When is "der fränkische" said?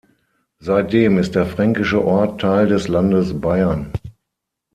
1.35-2.03